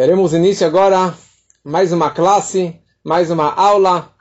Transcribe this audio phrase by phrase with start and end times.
[0.00, 1.12] Teremos início agora
[1.64, 4.12] mais uma classe, mais uma aula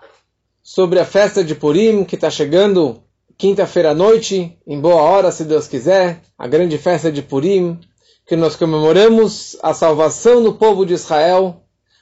[0.64, 3.04] sobre a festa de Purim que está chegando
[3.38, 7.80] quinta-feira à noite, em boa hora, se Deus quiser, a grande festa de Purim,
[8.26, 11.62] que nós comemoramos a salvação do povo de Israel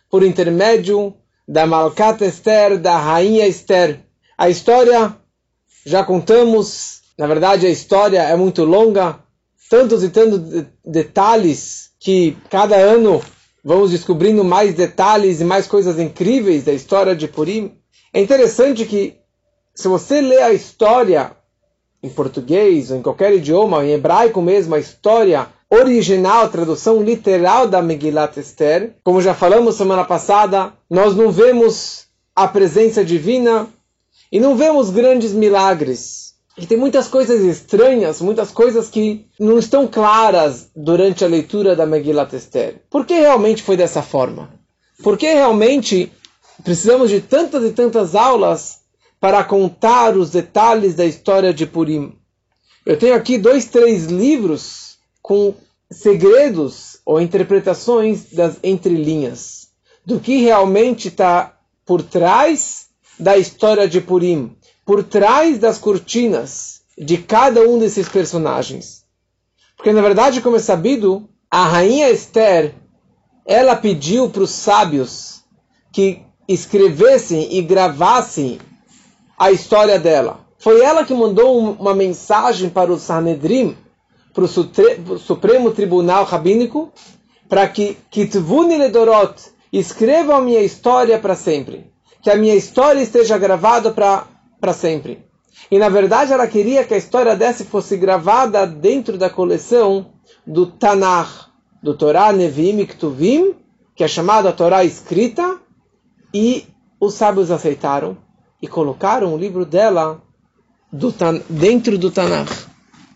[0.10, 1.14] por intermédio
[1.46, 4.00] da Malkat Esther, da rainha Esther.
[4.38, 5.18] A história
[5.86, 9.20] já contamos, na verdade a história é muito longa,
[9.70, 13.22] tantos e tantos detalhes que cada ano
[13.66, 17.72] vamos descobrindo mais detalhes e mais coisas incríveis da história de Purim.
[18.14, 19.16] É interessante que,
[19.74, 21.32] se você lê a história
[22.04, 27.68] em português ou em qualquer idioma, em hebraico mesmo, a história original, a tradução literal
[27.68, 33.68] da Megillat Esther, como já falamos semana passada, nós não vemos a presença divina
[34.32, 36.35] e não vemos grandes milagres.
[36.58, 41.86] E tem muitas coisas estranhas, muitas coisas que não estão claras durante a leitura da
[41.86, 42.82] Megillat Esther.
[42.90, 44.50] Por que realmente foi dessa forma?
[45.04, 46.12] Por que realmente
[46.64, 48.80] precisamos de tantas e tantas aulas
[49.20, 52.18] para contar os detalhes da história de Purim?
[52.86, 55.54] Eu tenho aqui dois, três livros com
[55.92, 59.68] segredos ou interpretações das entrelinhas
[60.06, 62.86] do que realmente está por trás
[63.20, 64.56] da história de Purim
[64.86, 69.04] por trás das cortinas de cada um desses personagens.
[69.76, 72.76] Porque, na verdade, como é sabido, a rainha Esther,
[73.46, 75.44] ela pediu para os sábios
[75.92, 78.60] que escrevessem e gravassem
[79.38, 80.40] a história dela.
[80.58, 83.76] Foi ela que mandou uma mensagem para o Sanedrim,
[84.34, 86.92] para o Supremo Tribunal Rabínico,
[87.48, 89.36] para que Kitvuni Ledorot
[89.72, 91.92] escrevam a minha história para sempre.
[92.22, 94.26] Que a minha história esteja gravada para
[94.60, 95.26] para sempre.
[95.70, 100.14] E na verdade ela queria que a história dessa fosse gravada dentro da coleção
[100.46, 101.50] do Tanakh,
[101.82, 103.56] do Torá Nevi'im e Ktuvim,
[103.96, 105.60] que é chamada Torá escrita,
[106.34, 106.66] e
[107.00, 108.18] os sábios aceitaram
[108.62, 110.22] e colocaram o livro dela
[110.92, 111.14] do,
[111.50, 112.68] dentro do Tanakh.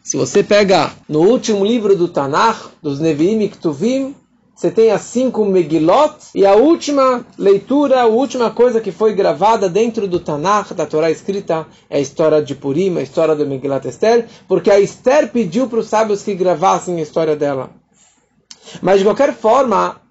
[0.03, 4.15] Se você pega no último livro do Tanakh, dos Nevi'im e Ktuvim,
[4.59, 9.69] você tem as cinco Megilot, e a última leitura, a última coisa que foi gravada
[9.69, 13.85] dentro do Tanakh, da Torá escrita, é a história de Purim, a história do Megilat
[13.85, 17.69] Esther, porque a Esther pediu para os sábios que gravassem a história dela.
[18.81, 20.01] Mas de qualquer forma,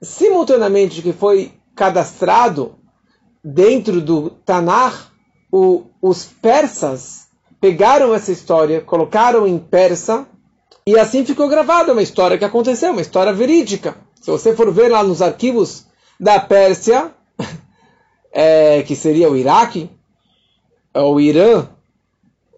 [0.00, 2.76] simultaneamente que foi cadastrado
[3.42, 5.08] dentro do Tanakh,
[5.50, 7.26] o, os persas
[7.60, 10.24] pegaram essa história, colocaram em persa,
[10.86, 13.96] e assim ficou gravada uma história que aconteceu, uma história verídica.
[14.20, 15.86] Se você for ver lá nos arquivos
[16.18, 17.12] da Pérsia,
[18.32, 19.90] é, que seria o Iraque,
[20.94, 21.68] o Irã,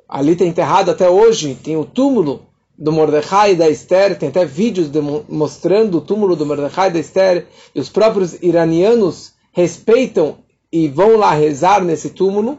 [0.08, 2.46] ali está enterrado até hoje, tem o túmulo
[2.76, 4.90] do Mordecai e da Esther, tem até vídeos
[5.28, 10.38] mostrando o túmulo do Mordecai e da Esther, e os próprios iranianos respeitam
[10.72, 12.58] e vão lá rezar nesse túmulo.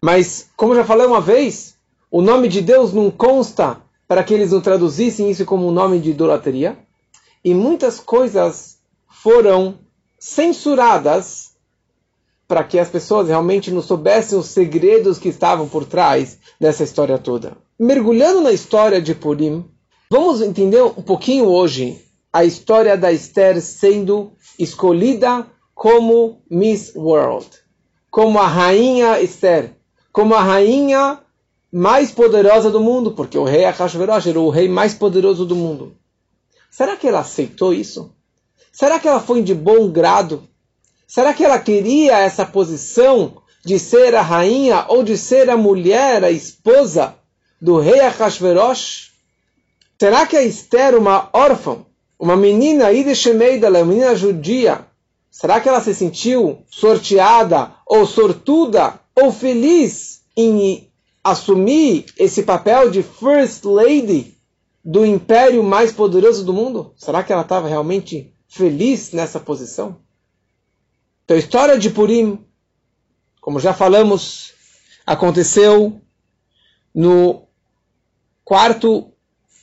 [0.00, 1.74] Mas, como já falei uma vez,
[2.10, 3.81] o nome de Deus não consta
[4.12, 6.76] para que eles não traduzissem isso como um nome de idolatria.
[7.42, 8.76] E muitas coisas
[9.08, 9.78] foram
[10.18, 11.52] censuradas
[12.46, 17.16] para que as pessoas realmente não soubessem os segredos que estavam por trás dessa história
[17.16, 17.56] toda.
[17.78, 19.64] Mergulhando na história de Purim,
[20.10, 27.48] vamos entender um pouquinho hoje a história da Esther sendo escolhida como Miss World,
[28.10, 29.74] como a rainha Esther,
[30.12, 31.18] como a rainha
[31.72, 35.96] mais poderosa do mundo, porque o rei Ahashverosh era o rei mais poderoso do mundo.
[36.70, 38.14] Será que ela aceitou isso?
[38.70, 40.46] Será que ela foi de bom grado?
[41.06, 46.22] Será que ela queria essa posição de ser a rainha ou de ser a mulher,
[46.22, 47.14] a esposa
[47.60, 49.10] do rei Ahashverosh?
[49.98, 51.86] Será que a Esther, uma órfã,
[52.18, 54.86] uma menina Ideshemeida, uma menina judia,
[55.30, 60.91] será que ela se sentiu sorteada ou sortuda ou feliz em
[61.22, 64.36] assumir esse papel de First Lady
[64.84, 66.92] do império mais poderoso do mundo?
[66.96, 70.00] Será que ela estava realmente feliz nessa posição?
[71.24, 72.44] Então, a história de Purim,
[73.40, 74.52] como já falamos,
[75.06, 76.00] aconteceu
[76.94, 77.46] no
[78.44, 79.12] quarto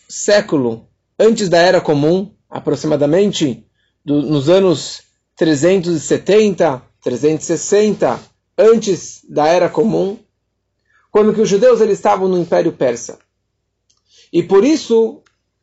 [0.07, 0.87] século
[1.19, 3.65] antes da Era Comum, aproximadamente
[4.03, 5.03] do, nos anos
[5.35, 8.19] 370, 360,
[8.57, 10.17] antes da Era Comum
[11.11, 13.19] quando que os judeus eles estavam no Império Persa.
[14.31, 15.21] E por isso,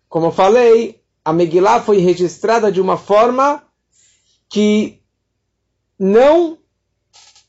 [0.08, 3.62] como eu falei, a Megillah foi registrada de uma forma
[4.48, 5.00] que
[5.98, 6.58] não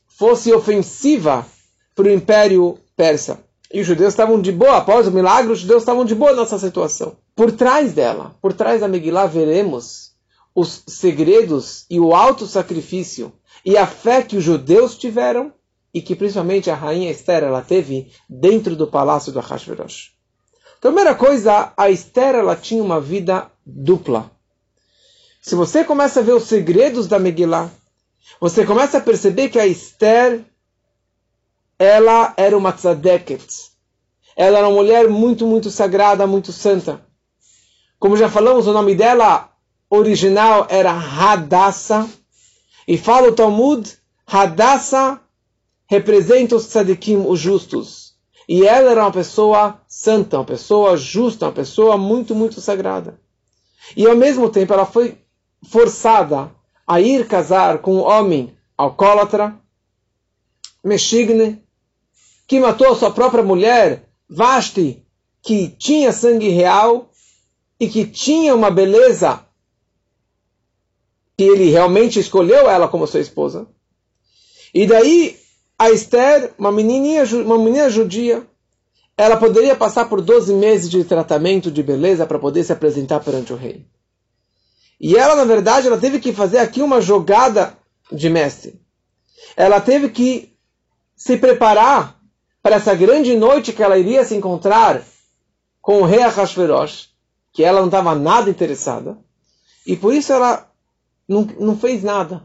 [0.08, 1.46] fosse ofensiva
[1.94, 3.44] para o Império Persa.
[3.72, 6.58] E os judeus estavam de boa, após o milagre, os judeus estavam de boa nessa
[6.58, 7.16] situação.
[7.36, 10.12] Por trás dela, por trás da Megillah, veremos
[10.54, 13.32] os segredos e o alto sacrifício
[13.64, 15.52] e a fé que os judeus tiveram
[15.92, 20.12] e que principalmente a rainha Esther ela teve dentro do palácio do Ahasverosh.
[20.80, 24.30] Primeira coisa, a Esther ela tinha uma vida dupla.
[25.40, 27.70] Se você começa a ver os segredos da Megillah,
[28.40, 30.44] você começa a perceber que a Esther
[31.78, 33.46] ela era uma tzadeket.
[34.36, 37.00] Ela era uma mulher muito, muito sagrada, muito santa.
[37.98, 39.50] Como já falamos, o nome dela
[39.90, 42.08] original era Hadassah.
[42.86, 45.20] E fala o Talmud, Hadassah
[45.88, 48.14] representa os tzadikim, os justos.
[48.48, 53.20] E ela era uma pessoa santa, uma pessoa justa, uma pessoa muito, muito sagrada.
[53.96, 55.18] E ao mesmo tempo ela foi
[55.68, 56.54] forçada
[56.86, 59.58] a ir casar com um homem alcoólatra,
[60.84, 61.62] Meshigne,
[62.46, 65.02] que matou sua própria mulher, Vashti,
[65.42, 67.10] que tinha sangue real
[67.80, 69.44] e que tinha uma beleza
[71.36, 73.66] que ele realmente escolheu ela como sua esposa.
[74.74, 75.38] E daí
[75.78, 78.44] a Esther, uma menininha, uma menina judia,
[79.16, 83.52] ela poderia passar por 12 meses de tratamento de beleza para poder se apresentar perante
[83.52, 83.86] o rei.
[85.00, 87.76] E ela, na verdade, ela teve que fazer aqui uma jogada
[88.10, 88.80] de mestre.
[89.56, 90.56] Ela teve que
[91.16, 92.18] se preparar
[92.62, 95.02] para essa grande noite que ela iria se encontrar
[95.80, 97.10] com o rei Ahasverosh,
[97.52, 99.18] que ela não estava nada interessada.
[99.86, 100.70] E por isso ela
[101.26, 102.44] não, não fez nada.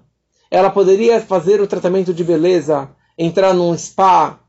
[0.50, 4.39] Ela poderia fazer o tratamento de beleza, entrar num spa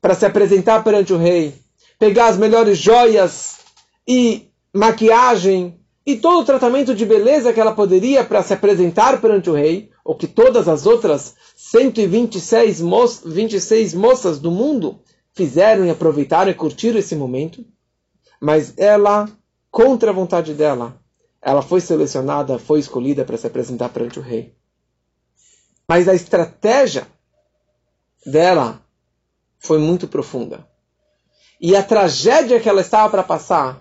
[0.00, 1.54] para se apresentar perante o rei,
[1.98, 3.58] pegar as melhores joias
[4.06, 9.50] e maquiagem e todo o tratamento de beleza que ela poderia para se apresentar perante
[9.50, 15.00] o rei, ou que todas as outras 126 mo 26 moças do mundo
[15.32, 17.64] fizeram e aproveitaram e curtiram esse momento,
[18.40, 19.28] mas ela,
[19.68, 20.96] contra a vontade dela,
[21.42, 24.54] ela foi selecionada, foi escolhida para se apresentar perante o rei.
[25.88, 27.06] Mas a estratégia
[28.26, 28.82] dela
[29.58, 30.66] foi muito profunda.
[31.60, 33.80] E a tragédia que ela estava para passar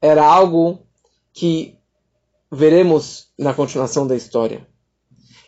[0.00, 0.80] era algo
[1.32, 1.78] que
[2.50, 4.66] veremos na continuação da história.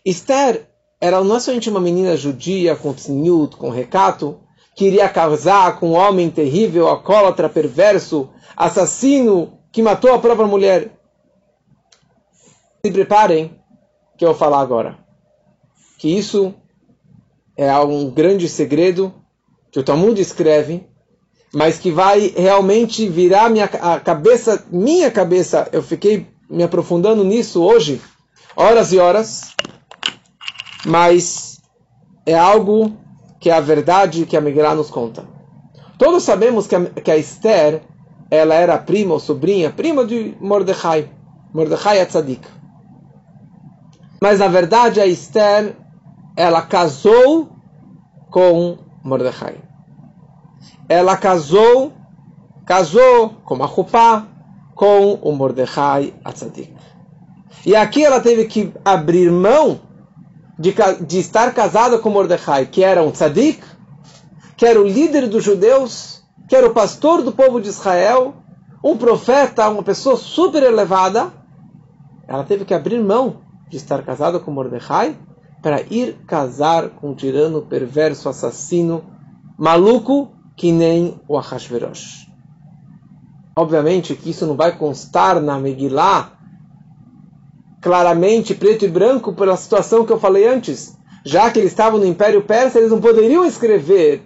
[0.04, 0.68] Esther
[1.00, 4.40] era não somente uma menina judia com tzniut, com recato,
[4.74, 10.98] que iria casar com um homem terrível, alcoólatra, perverso, assassino, que matou a própria mulher.
[12.84, 13.58] Se preparem,
[14.16, 14.98] que eu vou falar agora.
[15.98, 16.54] Que isso
[17.56, 19.12] é um grande segredo
[19.70, 20.86] que o Talmud escreve,
[21.54, 25.68] mas que vai realmente virar minha a cabeça, minha cabeça.
[25.72, 28.00] Eu fiquei me aprofundando nisso hoje,
[28.54, 29.54] horas e horas,
[30.84, 31.60] mas
[32.26, 32.92] é algo
[33.40, 35.24] que é a verdade que a Megillah nos conta.
[35.98, 37.82] Todos sabemos que a, que a Esther
[38.30, 41.08] ela era prima ou sobrinha, prima de Mordecai.
[41.54, 42.08] Mordecai é.
[44.20, 45.74] Mas na verdade a Esther
[46.36, 47.48] ela casou
[48.30, 49.56] com Mordecai.
[50.88, 51.92] Ela casou,
[52.66, 54.26] casou com a Chupá,
[54.74, 56.76] com o Mordecai Atzadik.
[57.64, 59.80] E aqui ela teve que abrir mão
[60.58, 63.62] de, de estar casada com Mordecai, que era um tzadik,
[64.56, 68.34] que era o líder dos judeus, que era o pastor do povo de Israel,
[68.84, 71.32] um profeta, uma pessoa super elevada.
[72.28, 75.16] Ela teve que abrir mão de estar casada com Mordecai
[75.66, 79.04] para ir casar com um tirano perverso, assassino,
[79.58, 82.28] maluco, que nem o Ahasverosh.
[83.58, 86.30] Obviamente que isso não vai constar na Megillah
[87.82, 90.96] claramente, preto e branco, pela situação que eu falei antes.
[91.24, 94.22] Já que eles estavam no Império Persa, eles não poderiam escrever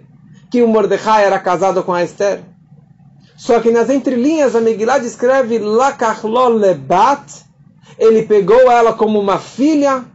[0.51, 2.43] que o Mordecai era casado com a Esther.
[3.35, 7.43] Só que nas entrelinhas a Megillah descreve Lakachlo lebat,
[7.97, 10.05] ele pegou ela como uma filha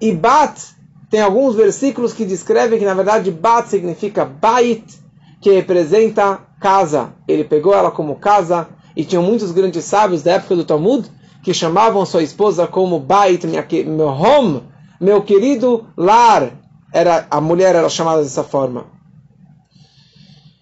[0.00, 0.76] e Bat,
[1.10, 4.84] tem alguns versículos que descrevem que na verdade Bat significa Bait,
[5.40, 7.14] que representa casa.
[7.26, 11.10] Ele pegou ela como casa e tinham muitos grandes sábios da época do Talmud
[11.42, 14.62] que chamavam sua esposa como Bait, minha, meu home,
[15.00, 16.52] meu querido lar.
[16.92, 18.86] Era, a mulher era chamada dessa forma.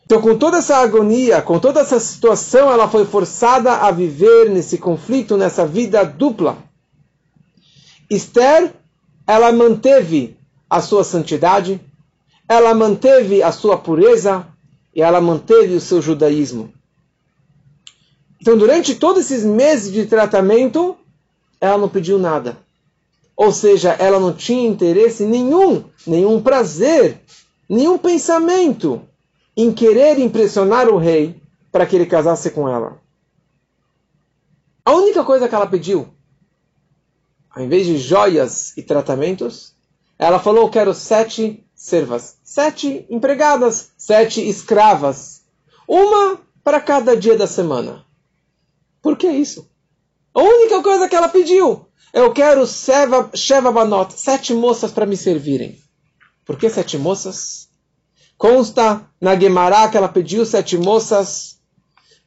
[0.05, 4.77] Então, com toda essa agonia, com toda essa situação, ela foi forçada a viver nesse
[4.77, 6.59] conflito, nessa vida dupla.
[8.11, 8.75] Esther
[9.27, 10.37] ela manteve
[10.69, 11.81] a sua santidade,
[12.49, 14.47] ela manteve a sua pureza
[14.95, 16.73] e ela manteve o seu judaísmo.
[18.41, 20.97] Então, durante todos esses meses de tratamento,
[21.61, 22.59] ela não pediu nada.
[23.37, 27.21] Ou seja, ela não tinha interesse nenhum, nenhum prazer,
[27.69, 29.03] nenhum pensamento
[29.57, 31.41] em querer impressionar o rei
[31.73, 32.99] para que ele casasse com ela.
[34.85, 36.09] A única coisa que ela pediu
[37.55, 39.75] ao invés de joias e tratamentos,
[40.19, 45.43] ela falou: quero sete servas, sete empregadas, sete escravas,
[45.87, 48.05] uma para cada dia da semana.
[49.01, 49.69] Por que isso?
[50.35, 55.17] A única coisa que ela pediu, eu quero Sheva, Sheva Banot, sete moças para me
[55.17, 55.79] servirem.
[56.45, 57.69] Por que sete moças?
[58.37, 61.55] Consta na Gemara que ela pediu sete moças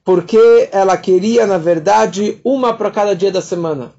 [0.05, 3.93] porque ela queria, na verdade, uma para cada dia da semana.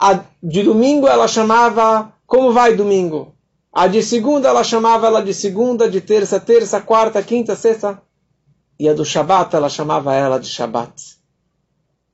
[0.00, 3.34] A de domingo ela chamava, como vai domingo?
[3.72, 8.00] A de segunda ela chamava ela de segunda, de terça, terça, quarta, quinta, sexta.
[8.78, 11.18] E a do Shabat ela chamava ela de Shabat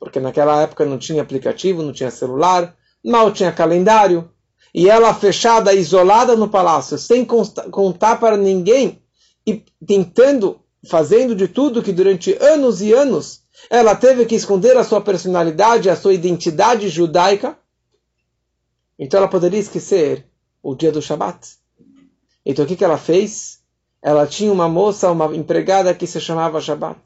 [0.04, 4.30] porque naquela época não tinha aplicativo, não tinha celular, mal tinha calendário,
[4.74, 9.00] e ela fechada, isolada no palácio, sem contar para ninguém,
[9.46, 14.84] e tentando, fazendo de tudo que durante anos e anos ela teve que esconder a
[14.84, 17.56] sua personalidade, a sua identidade judaica,
[19.04, 20.26] então ela poderia esquecer
[20.62, 21.58] o dia do Shabat.
[22.42, 23.62] Então o que, que ela fez?
[24.00, 26.98] Ela tinha uma moça, uma empregada que se chamava Shabat.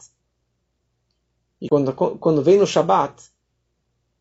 [1.61, 3.21] E quando, quando vem no Shabat,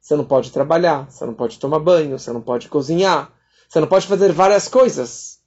[0.02, 3.32] você não pode trabalhar, você não pode tomar banho, você não pode cozinhar,
[3.70, 5.38] você não pode fazer várias coisas.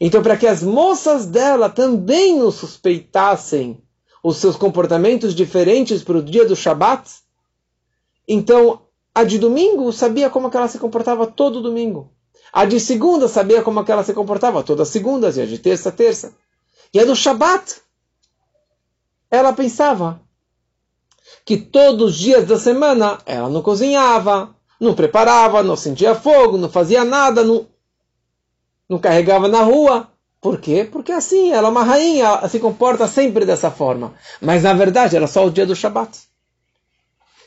[0.00, 3.82] Então, para que as moças dela também não suspeitassem
[4.22, 7.10] os seus comportamentos diferentes para o dia do Shabat,
[8.28, 8.85] então
[9.16, 12.12] a de domingo sabia como ela se comportava todo domingo.
[12.52, 15.90] A de segunda sabia como ela se comportava todas as segundas, e a de terça,
[15.90, 16.34] terça.
[16.92, 17.80] E a do Shabat,
[19.30, 20.20] ela pensava,
[21.46, 26.68] que todos os dias da semana ela não cozinhava, não preparava, não sentia fogo, não
[26.68, 27.66] fazia nada, não,
[28.86, 30.10] não carregava na rua.
[30.42, 30.86] Por quê?
[30.92, 34.12] Porque assim, ela é uma rainha, ela se comporta sempre dessa forma.
[34.42, 36.25] Mas na verdade era só o dia do Shabat.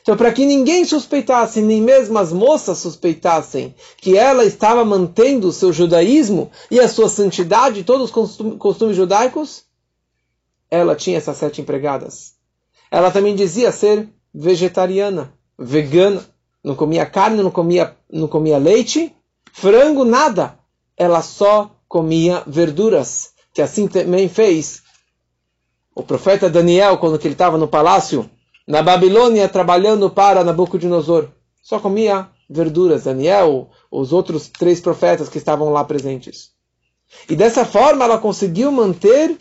[0.02, 5.52] Então, para que ninguém suspeitasse, nem mesmo as moças suspeitassem, que ela estava mantendo o
[5.52, 9.64] seu judaísmo e a sua santidade, todos os costumes judaicos,
[10.70, 12.34] ela tinha essas sete empregadas.
[12.90, 16.24] Ela também dizia ser vegetariana, vegana,
[16.62, 19.14] não comia carne, não comia, não comia leite,
[19.52, 20.58] frango, nada.
[20.96, 24.82] Ela só comia verduras, que assim também fez
[25.94, 28.30] o profeta Daniel quando ele estava no palácio
[28.66, 31.28] na Babilônia trabalhando para Nabucodonosor.
[31.62, 33.04] Só comia verduras.
[33.04, 36.52] Daniel, os outros três profetas que estavam lá presentes.
[37.28, 39.36] E dessa forma ela conseguiu manter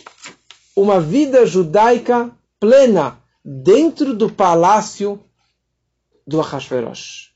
[0.76, 5.24] uma vida judaica plena, dentro do palácio
[6.28, 7.34] do Ahasverosh.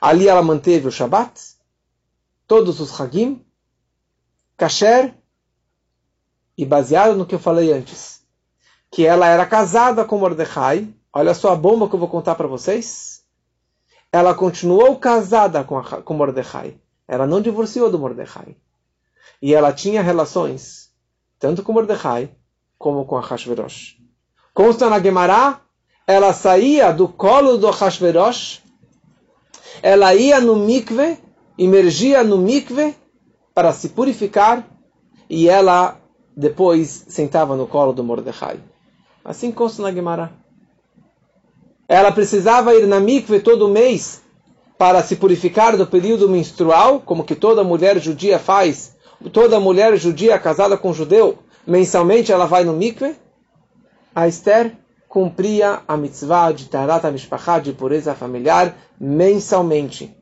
[0.00, 1.40] Ali ela manteve o Shabat,
[2.46, 3.44] todos os Hagim,
[4.56, 5.14] Kasher,
[6.56, 8.15] e baseado no que eu falei antes,
[8.90, 12.46] que ela era casada com Mordecai, olha só a bomba que eu vou contar para
[12.46, 13.22] vocês.
[14.12, 16.76] Ela continuou casada com, a, com Mordecai.
[17.06, 18.56] Ela não divorciou do Mordecai.
[19.42, 20.90] E ela tinha relações
[21.38, 22.30] tanto com Mordecai
[22.78, 23.96] como com Ahasverosh.
[24.54, 25.60] Consta na Gemara,
[26.06, 28.62] ela saía do colo do Hashverosh,
[29.82, 31.18] ela ia no mikve,
[31.58, 32.94] emergia no mikve
[33.54, 34.66] para se purificar
[35.28, 36.00] e ela
[36.36, 38.60] depois sentava no colo do Mordecai.
[39.26, 40.30] Assim consta na Gemara.
[41.88, 44.22] Ela precisava ir na mikve todo mês
[44.78, 48.94] para se purificar do período menstrual, como que toda mulher judia faz.
[49.32, 53.16] Toda mulher judia casada com judeu, mensalmente ela vai no mikve
[54.16, 54.72] a Esther
[55.10, 60.16] cumpria a mitzvah de Tarat HaMishpachá, de pureza familiar, mensalmente.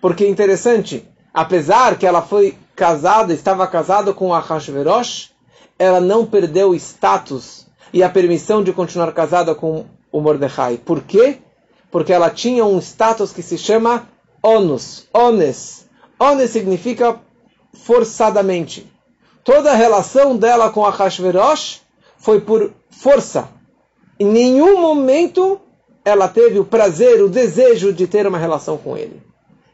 [0.00, 5.30] Porque é interessante, apesar que ela foi casada, estava casada com Ahashverosh,
[5.78, 7.63] ela não perdeu o status
[7.94, 10.76] e a permissão de continuar casada com o Mordecai.
[10.76, 11.38] Por quê?
[11.92, 14.08] Porque ela tinha um status que se chama
[14.42, 15.88] onus, ones.
[16.18, 17.20] Ones significa
[17.72, 18.92] forçadamente.
[19.44, 21.82] Toda a relação dela com Ahashverosh
[22.18, 23.48] foi por força.
[24.18, 25.60] Em nenhum momento
[26.04, 29.22] ela teve o prazer, o desejo de ter uma relação com ele.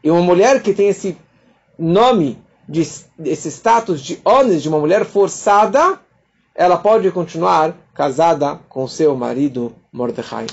[0.03, 1.17] E uma mulher que tem esse
[1.77, 2.37] nome,
[2.69, 2.81] de,
[3.25, 5.99] esse status de honest, de uma mulher forçada,
[6.53, 10.47] ela pode continuar casada com seu marido Mordecai.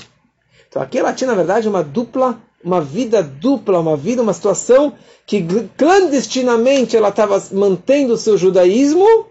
[0.67, 4.93] Então aqui ela tinha, na verdade, uma dupla, uma vida dupla, uma vida, uma situação
[5.25, 5.45] que
[5.77, 9.27] clandestinamente ela estava mantendo o seu judaísmo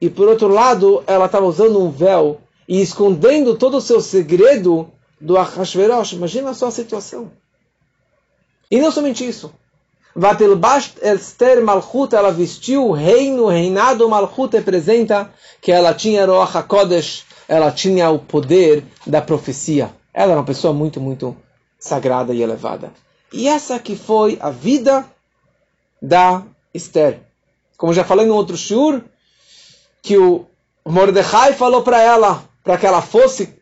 [0.00, 4.90] e por outro lado ela estava usando um véu e escondendo todo o seu segredo
[5.20, 6.12] do Ahashverosh.
[6.12, 7.30] Imagina só a situação.
[8.70, 9.52] E não somente isso.
[10.14, 16.56] Vatelbasht Esther Malchut, ela vestiu o reino, o reinado Malchut representa que ela tinha Roach
[16.56, 19.90] HaKodesh, ela tinha o poder da profecia.
[20.12, 21.36] Ela era uma pessoa muito, muito
[21.78, 22.92] sagrada e elevada.
[23.32, 25.06] E essa que foi a vida
[26.02, 26.42] da
[26.74, 27.20] Esther.
[27.76, 29.02] Como já falei no outro shur,
[30.02, 30.46] que o
[30.84, 33.54] Mordecai falou para ela, para que ela fosse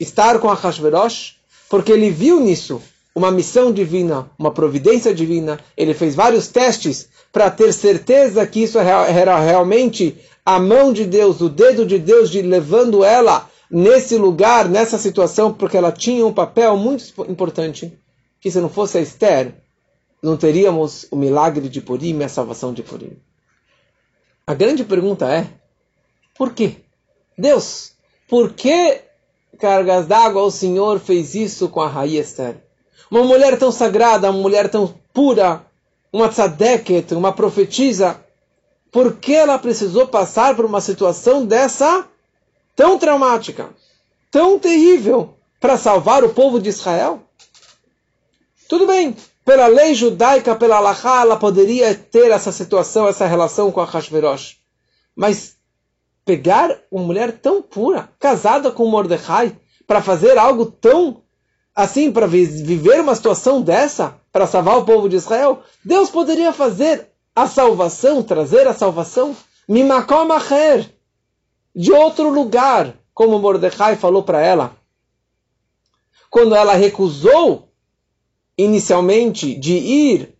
[0.00, 1.36] estar com a Hashverosh,
[1.68, 2.82] porque ele viu nisso
[3.14, 5.58] uma missão divina, uma providência divina.
[5.76, 11.40] Ele fez vários testes para ter certeza que isso era realmente a mão de Deus,
[11.40, 16.32] o dedo de Deus de levando ela nesse lugar, nessa situação, porque ela tinha um
[16.32, 17.96] papel muito importante,
[18.40, 19.54] que se não fosse a Esther,
[20.22, 23.16] não teríamos o milagre de Purim e a salvação de Purim.
[24.46, 25.46] A grande pergunta é,
[26.36, 26.76] por quê?
[27.38, 27.92] Deus,
[28.28, 29.00] por que
[29.58, 32.56] cargas d'água o Senhor fez isso com a Raí Esther?
[33.12, 35.66] Uma mulher tão sagrada, uma mulher tão pura,
[36.10, 38.18] uma tzadeket, uma profetisa,
[38.90, 42.08] por que ela precisou passar por uma situação dessa
[42.74, 43.68] tão traumática,
[44.30, 47.20] tão terrível, para salvar o povo de Israel?
[48.66, 49.14] Tudo bem,
[49.44, 54.56] pela lei judaica, pela Allahá, ela poderia ter essa situação, essa relação com a Hashverosh.
[55.14, 55.58] Mas
[56.24, 59.54] pegar uma mulher tão pura, casada com Mordecai,
[59.86, 61.21] para fazer algo tão
[61.74, 67.08] assim, para viver uma situação dessa, para salvar o povo de Israel, Deus poderia fazer
[67.34, 69.34] a salvação, trazer a salvação,
[69.68, 70.28] mimakom
[71.74, 74.76] de outro lugar, como Mordecai falou para ela.
[76.30, 77.68] Quando ela recusou
[78.56, 80.34] inicialmente de ir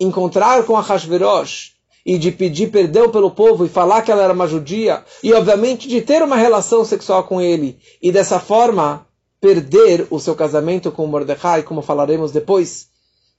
[0.00, 4.32] encontrar com a Hashverosh e de pedir perdão pelo povo e falar que ela era
[4.32, 9.06] uma judia e obviamente de ter uma relação sexual com ele e dessa forma
[9.40, 12.88] perder o seu casamento com Mordecai, como falaremos depois.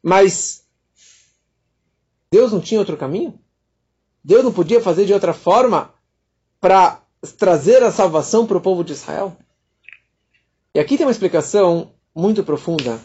[0.02, 0.64] Mas
[2.32, 3.40] Deus não tinha outro caminho?
[4.24, 5.94] Deus não podia fazer de outra forma
[6.60, 7.02] para
[7.38, 9.36] trazer a salvação para o povo de Israel?
[10.74, 13.00] E aqui tem uma explicação muito profunda,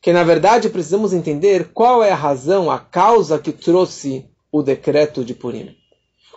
[0.00, 5.24] que na verdade precisamos entender qual é a razão, a causa que trouxe o decreto
[5.24, 5.76] de Purim.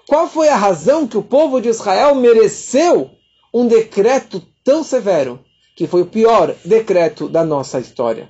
[0.07, 3.11] Qual foi a razão que o povo de Israel mereceu
[3.53, 5.39] um decreto tão severo?
[5.75, 8.29] Que foi o pior decreto da nossa história.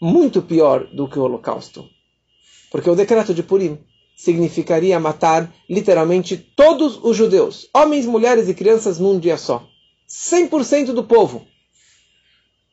[0.00, 1.88] Muito pior do que o Holocausto.
[2.70, 3.78] Porque o decreto de Purim
[4.16, 9.66] significaria matar literalmente todos os judeus, homens, mulheres e crianças, num dia só.
[10.08, 11.46] 100% do povo.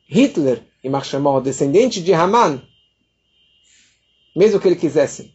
[0.06, 2.62] Hitler, e Marshmallow, descendente de Haman,
[4.34, 5.34] mesmo que ele quisesse,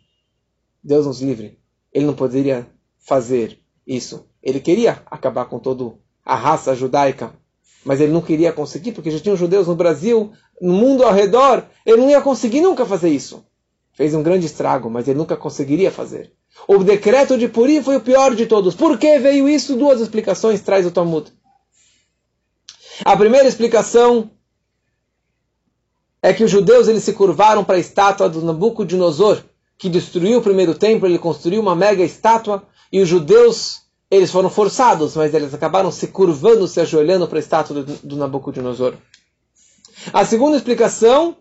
[0.83, 1.59] Deus nos livre,
[1.91, 2.69] ele não poderia
[2.99, 4.27] fazer isso.
[4.41, 7.33] Ele queria acabar com toda a raça judaica,
[7.85, 11.63] mas ele não queria conseguir, porque já tinham judeus no Brasil, no mundo ao redor,
[11.85, 13.45] ele não ia conseguir nunca fazer isso.
[13.93, 16.33] Fez um grande estrago, mas ele nunca conseguiria fazer.
[16.67, 18.73] O decreto de Purim foi o pior de todos.
[18.73, 19.75] Por que veio isso?
[19.75, 21.31] Duas explicações traz o Talmud.
[23.03, 24.31] A primeira explicação
[26.21, 29.43] é que os judeus eles se curvaram para a estátua do Nabucodonosor,
[29.77, 34.49] que destruiu o primeiro templo, ele construiu uma mega estátua, e os judeus eles foram
[34.49, 38.93] forçados, mas eles acabaram se curvando, se ajoelhando para a estátua do, do Nabucodonosor.
[40.13, 41.37] A segunda explicação,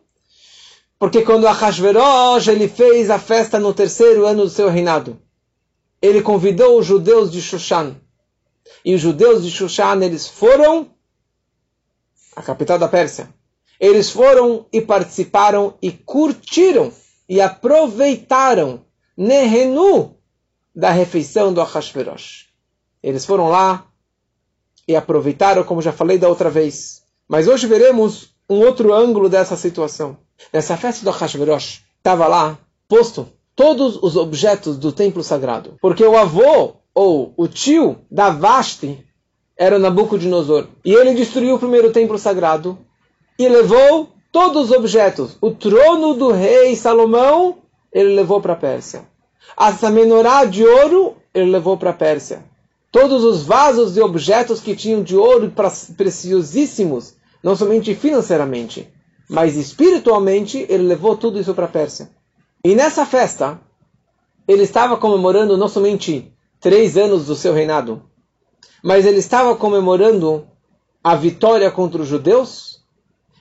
[0.99, 5.19] porque quando Ahasverosh ele fez a festa no terceiro ano do seu reinado,
[6.01, 7.97] ele convidou os judeus de Shushan.
[8.85, 10.91] E os judeus de Shushan, eles foram
[12.35, 13.29] a capital da Pérsia.
[13.79, 16.93] Eles foram e participaram e curtiram
[17.29, 18.85] e aproveitaram
[19.17, 20.17] Nehenu
[20.75, 22.44] da refeição do Ahasverosh.
[23.05, 23.85] Eles foram lá
[24.89, 27.03] e aproveitaram, como já falei da outra vez.
[27.29, 30.17] Mas hoje veremos um outro ângulo dessa situação.
[30.51, 35.77] Nessa festa do Hashverosh, estava lá posto todos os objetos do templo sagrado.
[35.83, 39.07] Porque o avô ou o tio da Vashti
[39.55, 40.69] era Nabucodonosor.
[40.83, 42.79] E ele destruiu o primeiro templo sagrado
[43.39, 45.37] e levou todos os objetos.
[45.43, 47.59] O trono do rei Salomão,
[47.93, 49.07] ele levou para a Pérsia.
[49.55, 52.54] A menorá de ouro, ele levou para a Pérsia
[52.95, 55.53] todos os vasos e objetos que tinham de ouro
[55.97, 58.89] preciosíssimos, não somente financeiramente,
[59.29, 62.09] mas espiritualmente, ele levou tudo isso para a Pérsia.
[62.65, 63.61] E nessa festa,
[64.47, 68.01] ele estava comemorando não somente três anos do seu reinado,
[68.81, 70.47] mas ele estava comemorando
[71.03, 72.81] a vitória contra os judeus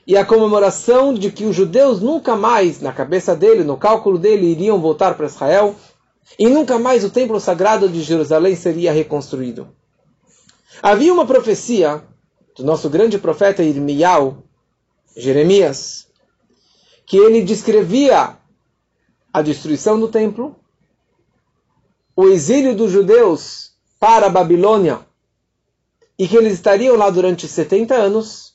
[0.08, 4.48] e a comemoração de que os judeus nunca mais, na cabeça dele, no cálculo dele,
[4.48, 5.76] iriam voltar para Israel
[6.38, 9.68] e nunca mais o templo sagrado de Jerusalém seria reconstruído.
[10.82, 12.04] Havia uma profecia
[12.56, 14.44] do nosso grande profeta Irmial,
[15.16, 16.08] Jeremias,
[17.06, 18.38] que ele descrevia
[19.32, 20.56] a destruição do templo,
[22.16, 25.00] o exílio dos judeus para a Babilônia,
[26.18, 28.54] e que eles estariam lá durante 70 anos,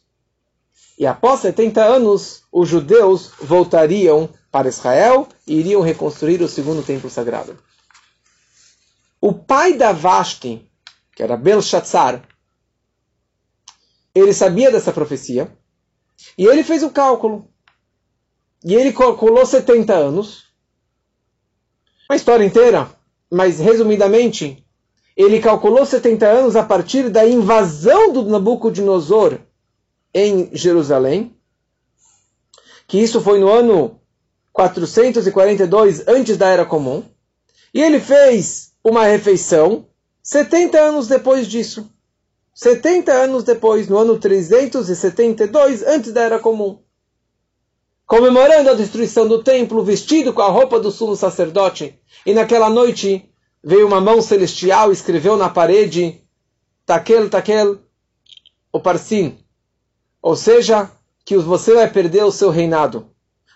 [0.99, 7.11] e após 70 anos, os judeus voltariam para Israel e iriam reconstruir o segundo templo
[7.11, 7.59] sagrado.
[9.21, 10.71] O pai da Vashti,
[11.15, 12.23] que era Belshazzar,
[14.15, 15.53] ele sabia dessa profecia
[16.37, 17.51] e ele fez o cálculo.
[18.65, 20.45] E ele calculou 70 anos.
[22.09, 22.91] Uma história inteira,
[23.31, 24.67] mas resumidamente,
[25.17, 29.39] ele calculou 70 anos a partir da invasão do Nabucodonosor
[30.15, 31.37] em Jerusalém,
[32.87, 34.01] que isso foi no ano
[34.59, 37.05] 442 antes da Era Comum,
[37.73, 39.87] e ele fez uma refeição
[40.21, 41.89] 70 anos depois disso.
[42.55, 46.81] 70 anos depois, no ano 372 antes da Era Comum.
[48.05, 53.31] Comemorando a destruição do templo, vestido com a roupa do sumo sacerdote, e naquela noite
[53.63, 56.21] veio uma mão celestial e escreveu na parede
[56.85, 57.79] Takel, Takel,
[58.73, 59.39] o Parsim.
[60.21, 60.91] Ou seja,
[61.25, 63.09] que você vai perder o seu reinado.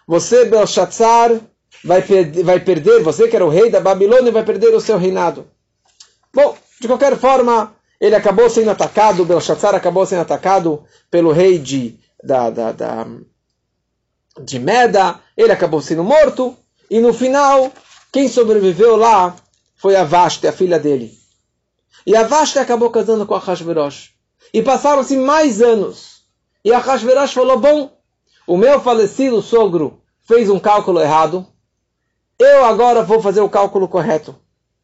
[0.07, 1.41] Você, Belshazzar,
[1.85, 4.99] vai, per vai perder, você que era o rei da Babilônia, vai perder o seu
[4.99, 5.47] reinado.
[6.35, 11.99] Bom, de qualquer forma, ele acabou sendo atacado, Belshazzar acabou sendo atacado pelo rei de,
[12.23, 13.07] da, da, da,
[14.43, 16.57] de Meda, ele acabou sendo morto,
[16.91, 17.73] e no final,
[18.13, 19.35] quem sobreviveu lá
[19.77, 21.13] foi a Vashti, a filha dele.
[22.07, 24.11] E a Vashti acabou casando com a Hashverosh.
[24.53, 26.23] E passaram-se mais anos.
[26.65, 27.91] E a Hashverosh falou: Bom,
[28.47, 31.47] o meu falecido sogro fez um cálculo errado.
[32.39, 34.35] Eu agora vou fazer o cálculo correto.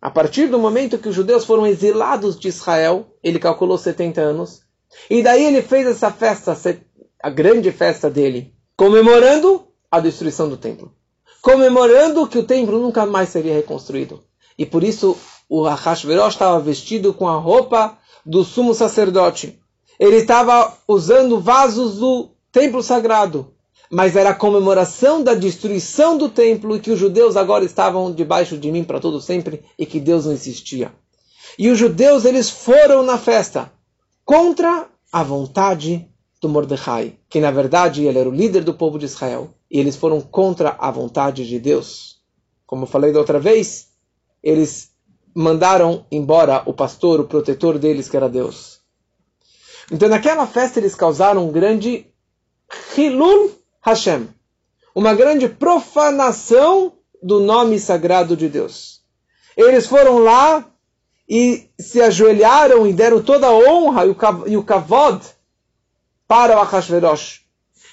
[0.00, 4.62] A partir do momento que os judeus foram exilados de Israel, ele calculou 70 anos.
[5.10, 6.56] E daí ele fez essa festa,
[7.22, 10.92] a grande festa dele, comemorando a destruição do templo.
[11.42, 14.22] Comemorando que o templo nunca mais seria reconstruído.
[14.56, 15.16] E por isso
[15.48, 19.58] o Ahashverosh estava vestido com a roupa do sumo sacerdote
[19.98, 23.54] ele estava usando vasos do templo sagrado,
[23.88, 28.58] mas era a comemoração da destruição do templo e que os judeus agora estavam debaixo
[28.58, 30.92] de mim para todo sempre e que Deus não existia.
[31.56, 33.72] E os judeus eles foram na festa
[34.24, 39.04] contra a vontade do Mordecai, que na verdade ele era o líder do povo de
[39.04, 42.16] Israel, e eles foram contra a vontade de Deus.
[42.66, 43.90] Como falei da outra vez,
[44.42, 44.90] eles
[45.32, 48.80] mandaram embora o pastor, o protetor deles, que era Deus.
[49.92, 52.08] Então naquela festa eles causaram um grande
[52.96, 53.50] Hilul
[53.80, 54.28] Hashem,
[54.94, 59.00] uma grande profanação do nome sagrado de Deus.
[59.56, 60.64] Eles foram lá
[61.28, 64.06] e se ajoelharam e deram toda a honra
[64.46, 65.20] e o kavod
[66.26, 67.42] para o Achashverosh.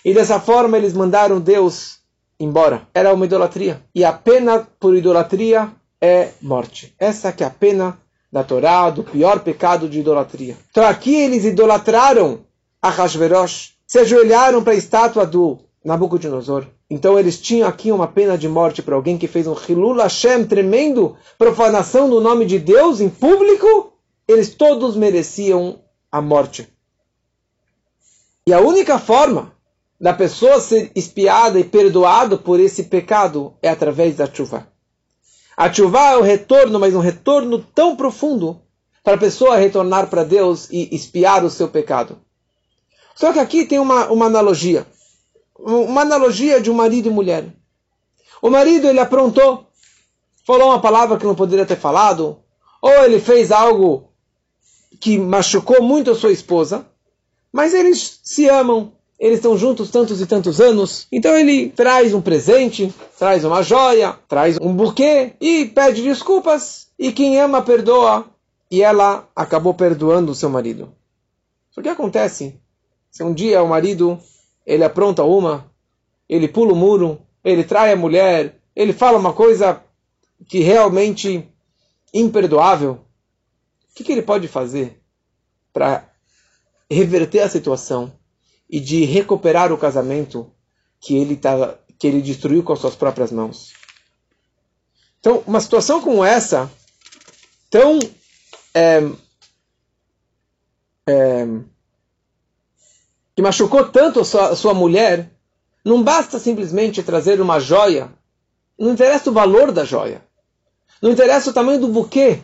[0.03, 1.99] E dessa forma eles mandaram Deus
[2.39, 2.87] embora.
[2.93, 3.81] Era uma idolatria.
[3.93, 6.93] E a pena por idolatria é morte.
[6.99, 7.97] Essa que é a pena
[8.31, 10.57] da Torá, do pior pecado de idolatria.
[10.69, 12.41] Então aqui eles idolatraram
[12.81, 16.65] a Hashverosh, se ajoelharam para a estátua do Nabucodonosor.
[16.89, 20.45] Então eles tinham aqui uma pena de morte para alguém que fez um Hilul Hashem
[20.45, 23.93] tremendo, profanação do nome de Deus em público.
[24.27, 25.79] Eles todos mereciam
[26.11, 26.67] a morte.
[28.47, 29.53] E a única forma
[29.99, 34.67] da pessoa ser espiada e perdoada por esse pecado é através da chuva.
[35.55, 38.59] A chuva é o retorno, mas um retorno tão profundo
[39.03, 42.19] para a pessoa retornar para Deus e espiar o seu pecado.
[43.15, 44.85] Só que aqui tem uma, uma analogia.
[45.57, 47.45] Uma analogia de um marido e mulher.
[48.41, 49.65] O marido ele aprontou,
[50.45, 52.37] falou uma palavra que não poderia ter falado,
[52.81, 54.09] ou ele fez algo
[54.99, 56.85] que machucou muito a sua esposa,
[57.51, 62.21] mas eles se amam, eles estão juntos tantos e tantos anos, então ele traz um
[62.21, 66.85] presente, traz uma joia, traz um buquê e pede desculpas.
[66.97, 68.25] E quem ama perdoa.
[68.71, 70.93] E ela acabou perdoando o seu marido.
[71.77, 72.59] O que acontece?
[73.15, 74.19] Se um dia o marido
[74.65, 75.71] ele apronta uma,
[76.27, 79.81] ele pula o muro, ele trai a mulher, ele fala uma coisa
[80.49, 81.47] que realmente
[82.13, 85.01] imperdoável, o que, que ele pode fazer
[85.71, 86.09] para
[86.89, 88.11] reverter a situação?
[88.69, 90.51] e de recuperar o casamento
[90.99, 93.73] que ele, tava, que ele destruiu com as suas próprias mãos.
[95.19, 96.71] Então, uma situação como essa,
[97.69, 97.99] tão
[98.73, 99.01] é,
[101.07, 101.47] é,
[103.35, 105.31] que machucou tanto a sua, a sua mulher,
[105.83, 108.09] não basta simplesmente trazer uma joia.
[108.77, 110.23] Não interessa o valor da joia.
[111.01, 112.41] Não interessa o tamanho do buquê.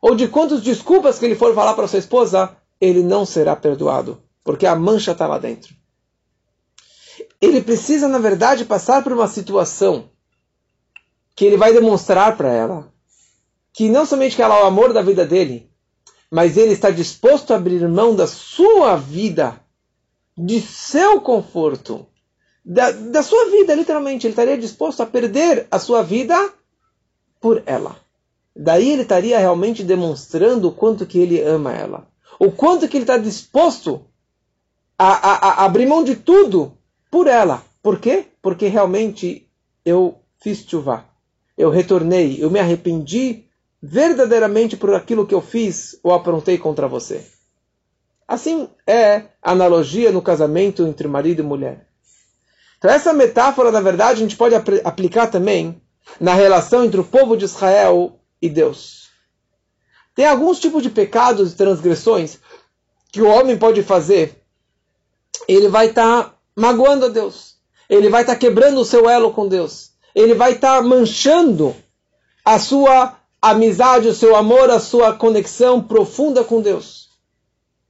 [0.00, 4.22] Ou de quantas desculpas que ele for falar para sua esposa, ele não será perdoado
[4.46, 5.74] porque a mancha está lá dentro.
[7.40, 10.08] Ele precisa, na verdade, passar por uma situação
[11.34, 12.92] que ele vai demonstrar para ela
[13.72, 15.68] que não somente que ela é o amor da vida dele,
[16.30, 19.60] mas ele está disposto a abrir mão da sua vida,
[20.36, 22.06] de seu conforto,
[22.64, 24.26] da, da sua vida, literalmente.
[24.26, 26.52] Ele estaria disposto a perder a sua vida
[27.40, 27.96] por ela.
[28.54, 32.08] Daí ele estaria realmente demonstrando o quanto que ele ama ela.
[32.38, 34.04] O quanto que ele está disposto
[34.98, 36.76] a, a, a abrir mão de tudo
[37.10, 37.62] por ela.
[37.82, 38.26] Por quê?
[38.42, 39.48] Porque realmente
[39.84, 41.04] eu fiz chuva.
[41.56, 43.44] Eu retornei, eu me arrependi
[43.80, 47.24] verdadeiramente por aquilo que eu fiz ou aprontei contra você.
[48.26, 51.86] Assim é a analogia no casamento entre marido e mulher.
[52.78, 55.80] Então essa metáfora, na verdade, a gente pode ap aplicar também
[56.20, 59.08] na relação entre o povo de Israel e Deus.
[60.14, 62.38] Tem alguns tipos de pecados e transgressões
[63.12, 64.42] que o homem pode fazer.
[65.46, 67.56] Ele vai estar tá magoando a Deus.
[67.88, 69.92] Ele vai estar tá quebrando o seu elo com Deus.
[70.14, 71.76] Ele vai estar tá manchando
[72.44, 77.05] a sua amizade, o seu amor, a sua conexão profunda com Deus.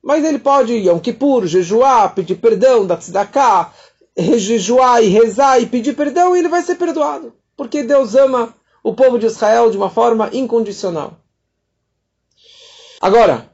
[0.03, 3.73] Mas ele pode, Yom Kippur, jejuar, pedir perdão, dar tzedakah,
[4.17, 7.35] jejuar e rezar e pedir perdão, e ele vai ser perdoado.
[7.57, 11.19] Porque Deus ama o povo de Israel de uma forma incondicional.
[13.01, 13.51] Agora,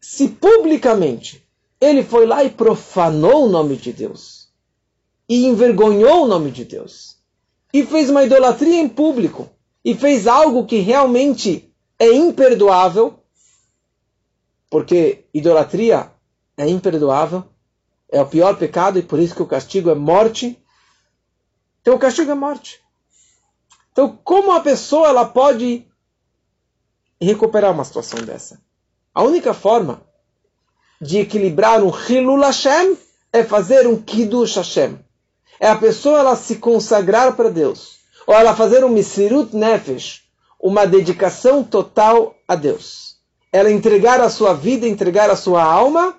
[0.00, 1.46] se publicamente
[1.80, 4.48] ele foi lá e profanou o nome de Deus,
[5.28, 7.16] e envergonhou o nome de Deus,
[7.72, 9.48] e fez uma idolatria em público,
[9.84, 13.19] e fez algo que realmente é imperdoável,
[14.70, 16.10] porque idolatria
[16.56, 17.44] é imperdoável,
[18.08, 20.58] é o pior pecado e por isso que o castigo é morte.
[21.82, 22.80] Então o castigo é morte.
[23.92, 25.84] Então como a pessoa ela pode
[27.20, 28.60] recuperar uma situação dessa?
[29.12, 30.02] A única forma
[31.00, 32.96] de equilibrar um Hilul Hashem
[33.32, 34.98] é fazer um Kiddush Hashem.
[35.58, 40.22] É a pessoa ela se consagrar para Deus ou ela fazer um Misirut Nefesh,
[40.60, 43.09] uma dedicação total a Deus.
[43.52, 46.16] Ela entregar a sua vida, entregar a sua alma,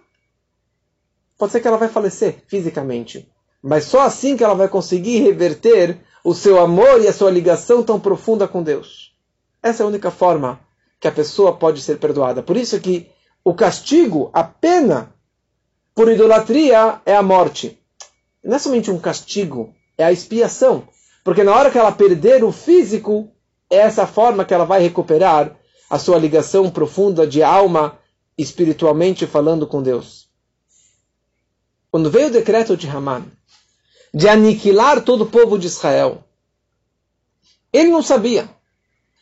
[1.38, 3.28] pode ser que ela vai falecer fisicamente,
[3.62, 7.82] mas só assim que ela vai conseguir reverter o seu amor e a sua ligação
[7.84, 9.15] tão profunda com Deus.
[9.63, 10.60] Essa é a única forma
[11.00, 12.44] que a pessoa pode ser perdoada.
[12.44, 13.10] Por isso que
[13.44, 15.13] o castigo, a pena
[15.96, 17.78] por idolatria é a morte.
[18.44, 20.88] Não é somente um castigo, é a expiação.
[21.24, 23.32] Porque na hora que ela perder o físico,
[23.70, 25.56] é essa forma que ela vai recuperar
[25.91, 27.99] a sua ligação profunda de alma,
[28.38, 30.30] espiritualmente falando com Deus.
[31.91, 33.25] Quando veio o decreto de Haman
[34.13, 36.23] de aniquilar todo o povo de Israel,
[37.73, 38.49] ele não sabia,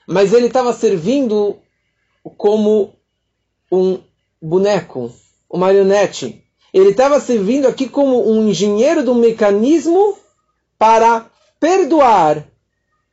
[0.07, 1.57] mas ele estava servindo
[2.37, 2.93] como
[3.71, 3.99] um
[4.39, 5.11] boneco,
[5.49, 6.45] uma marionete.
[6.71, 10.19] Ele estava servindo aqui como um engenheiro do mecanismo
[10.77, 12.47] para perdoar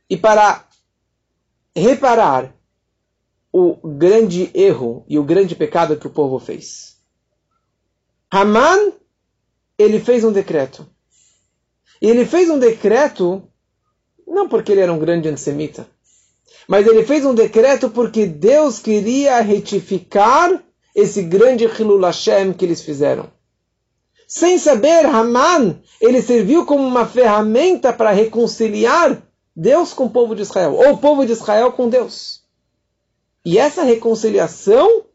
[0.07, 0.63] e para
[1.75, 2.55] reparar
[3.57, 6.97] o grande erro e o grande pecado que o povo fez.
[8.29, 8.91] Haman,
[9.77, 10.85] ele fez um decreto.
[12.01, 13.41] E ele fez um decreto
[14.27, 15.87] não porque ele era um grande antissemita,
[16.67, 22.81] mas ele fez um decreto porque Deus queria retificar esse grande Hilul Hashem que eles
[22.81, 23.31] fizeram.
[24.27, 29.23] Sem saber, Haman, ele serviu como uma ferramenta para reconciliar
[29.55, 32.45] Deus com o povo de Israel, ou o povo de Israel com Deus.
[33.47, 35.05] E essa reconciliação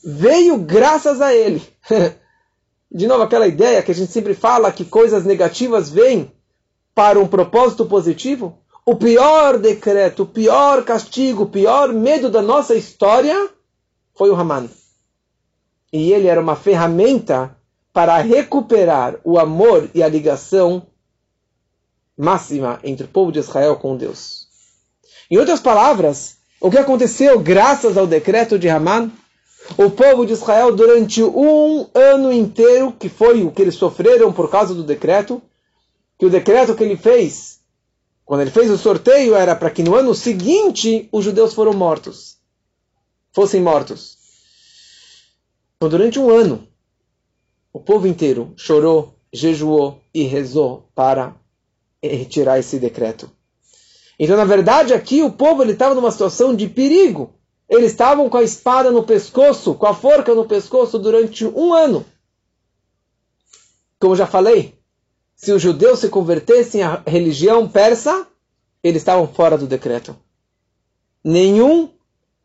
[0.00, 1.60] veio graças a ele.
[2.88, 6.30] De novo, aquela ideia que a gente sempre fala que coisas negativas vêm
[6.94, 8.56] para um propósito positivo.
[8.86, 13.50] O pior decreto, o pior castigo, o pior medo da nossa história
[14.14, 14.70] foi o Haman.
[15.92, 17.58] E ele era uma ferramenta
[17.92, 20.86] para recuperar o amor e a ligação
[22.16, 24.46] máxima entre o povo de Israel com Deus.
[25.28, 29.12] Em outras palavras, o que aconteceu graças ao decreto de Haman?
[29.76, 34.50] O povo de Israel, durante um ano inteiro, que foi o que eles sofreram por
[34.50, 35.42] causa do decreto,
[36.18, 37.60] que o decreto que ele fez,
[38.24, 42.38] quando ele fez o sorteio, era para que no ano seguinte os judeus foram mortos.
[43.30, 44.16] Fossem mortos.
[45.76, 46.66] Então, durante um ano,
[47.74, 51.36] o povo inteiro chorou, jejuou e rezou para
[52.02, 53.30] retirar esse decreto.
[54.18, 57.34] Então, na verdade, aqui o povo estava numa situação de perigo.
[57.68, 62.04] Eles estavam com a espada no pescoço, com a forca no pescoço durante um ano.
[63.98, 64.78] Como já falei,
[65.34, 68.26] se os judeus se convertessem à religião persa,
[68.82, 70.14] eles estavam fora do decreto.
[71.24, 71.88] Nenhum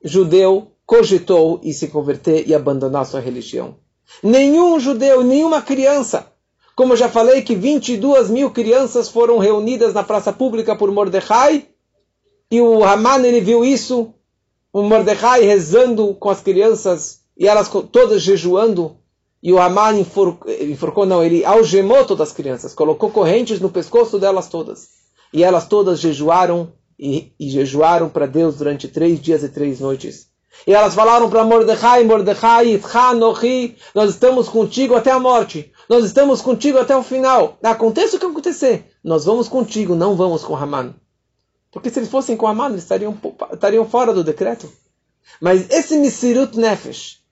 [0.03, 3.75] judeu cogitou em se converter e abandonar sua religião.
[4.23, 6.29] Nenhum judeu, nenhuma criança.
[6.80, 11.68] Como eu já falei que 22 mil crianças foram reunidas na praça pública por Mordecai,
[12.50, 14.13] e o Haman ele viu isso,
[14.72, 18.96] o Mordecai rezando com as crianças e elas todas jejuando
[19.44, 24.18] E o Haman enforcou, enforcou, não, ele algemou todas as crianças, colocou correntes no pescoço
[24.18, 24.88] delas todas.
[25.34, 30.30] E elas todas jejuaram e, e jejuaram para Deus durante três dias e três noites.
[30.65, 32.80] E elas falaram para Mordecai, Mordecai,
[33.18, 35.72] Nohi, nós estamos contigo até a morte.
[35.89, 37.58] Nós estamos contigo até o final.
[37.63, 40.93] Aconteça o que acontecer, nós vamos contigo, não vamos com Haman.
[41.71, 43.17] Porque se eles fossem com Haman, eles estariam,
[43.52, 44.71] estariam fora do decreto.
[45.41, 47.23] Mas esse Misirut Nefesh,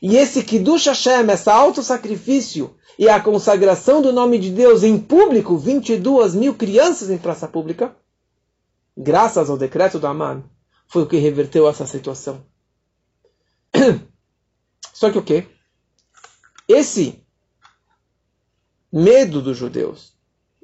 [0.00, 5.58] e esse Kiddush Hashem, esse auto-sacrifício e a consagração do nome de Deus em público,
[5.58, 7.94] 22 mil crianças em praça pública,
[8.96, 10.42] graças ao decreto do Aman,
[10.86, 12.42] foi o que reverteu essa situação.
[14.94, 15.46] Só que o quê?
[16.66, 17.22] Esse
[18.92, 20.12] medo dos judeus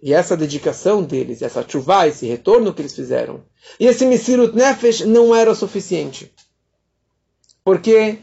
[0.02, 3.42] e essa dedicação deles, essa chuva, esse retorno que eles fizeram,
[3.80, 6.30] e esse Misirut Nefesh não era o suficiente.
[7.64, 8.18] Porque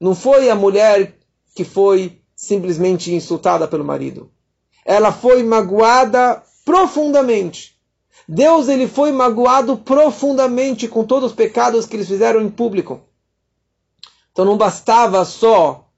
[0.00, 1.16] não foi a mulher
[1.54, 4.32] que foi simplesmente insultada pelo marido.
[4.84, 7.78] Ela foi magoada profundamente.
[8.28, 13.00] Deus ele foi magoado profundamente com todos os pecados que eles fizeram em público.
[14.32, 15.88] Então não bastava só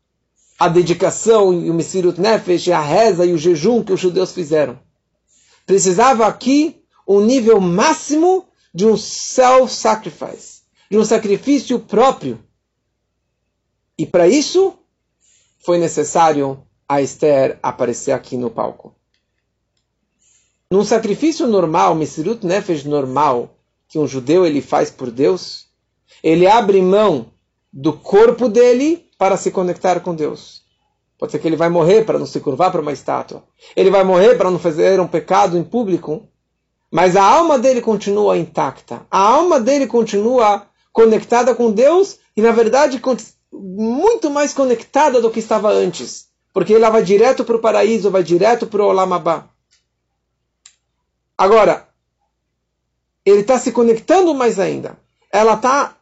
[0.58, 4.78] a dedicação e o Mesirut Nefesh, a reza e o jejum que os judeus fizeram.
[5.66, 12.42] Precisava aqui um nível máximo de um self-sacrifice, de um sacrifício próprio.
[13.98, 14.78] E para isso,
[15.58, 18.94] foi necessário a Esther aparecer aqui no palco.
[20.70, 23.56] Num sacrifício normal, Mesirut Nefesh normal,
[23.88, 25.66] que um judeu ele faz por Deus,
[26.22, 27.32] ele abre mão
[27.72, 30.62] do corpo dele para se conectar com Deus.
[31.18, 33.44] Pode ser que ele vai morrer para não se curvar para uma estátua.
[33.76, 36.28] Ele vai morrer para não fazer um pecado em público.
[36.90, 39.06] Mas a alma dele continua intacta.
[39.10, 43.00] A alma dele continua conectada com Deus e, na verdade,
[43.52, 46.28] muito mais conectada do que estava antes.
[46.52, 49.48] Porque ela vai direto para o paraíso, vai direto para o Olamabá.
[51.36, 51.88] Agora,
[53.24, 54.96] ele está se conectando mais ainda.
[55.32, 55.96] Ela está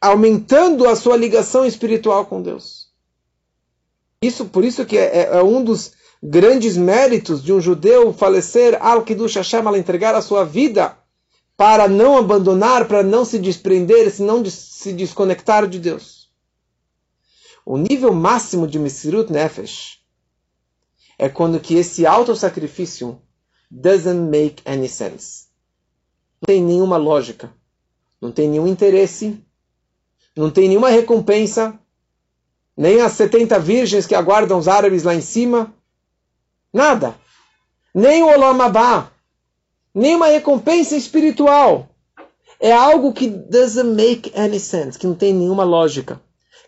[0.00, 2.88] aumentando a sua ligação espiritual com Deus.
[4.22, 8.78] Isso, por isso que é, é, é um dos grandes méritos de um judeu falecer
[8.80, 10.96] al Kiddush Hashem, ela entregar a sua vida
[11.56, 16.30] para não abandonar, para não se desprender, se não se desconectar de Deus.
[17.64, 20.00] O nível máximo de Mesirut Nefesh
[21.18, 23.20] é quando que esse autossacrifício
[23.70, 25.48] doesn't make any sense.
[26.40, 27.52] Não tem nenhuma lógica,
[28.20, 29.38] não tem nenhum interesse,
[30.36, 31.78] não tem nenhuma recompensa,
[32.76, 35.74] nem as 70 virgens que aguardam os árabes lá em cima,
[36.72, 37.14] nada.
[37.94, 39.10] Nem o Olam Abba,
[39.94, 41.88] nem uma recompensa espiritual.
[42.60, 46.20] É algo que doesn't make any sense, que não tem nenhuma lógica.